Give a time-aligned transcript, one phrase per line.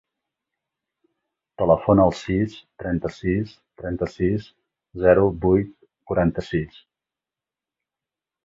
[1.61, 3.53] Telefona al sis, trenta-sis,
[3.83, 4.49] trenta-sis,
[5.05, 5.73] zero, vuit,
[6.13, 6.85] quaranta-sis.